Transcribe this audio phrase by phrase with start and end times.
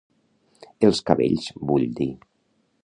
[0.89, 2.13] Els cabells, vull dir.